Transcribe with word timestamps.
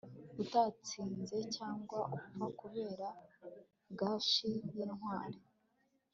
Utatsinze 0.41 1.37
cyangwa 1.55 1.99
upfa 2.17 2.45
kubera 2.59 3.07
gashi 3.99 4.51
yintwari 4.75 5.39